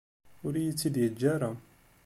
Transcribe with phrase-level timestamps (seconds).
[0.45, 1.51] Ur iyi-tt-id-yeǧǧa ara.